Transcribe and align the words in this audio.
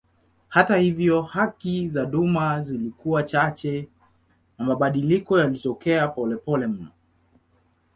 Hata 0.47 0.77
hivyo 0.77 1.21
haki 1.21 1.87
za 1.87 2.05
duma 2.05 2.61
zilikuwa 2.61 3.23
chache 3.23 3.89
na 4.57 4.65
mabadiliko 4.65 5.39
yalitokea 5.39 6.07
polepole 6.07 6.67
mno. 6.67 6.87